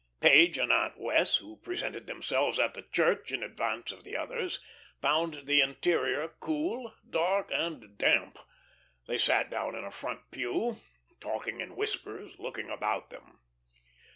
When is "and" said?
0.57-0.71, 7.53-7.99